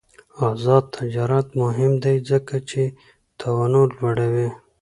آزاد 0.49 0.83
تجارت 0.97 1.47
مهم 1.61 1.91
دی 2.03 2.15
ځکه 2.29 2.55
چې 2.69 2.81
تنوع 3.39 3.87
لوړوی. 3.97 4.49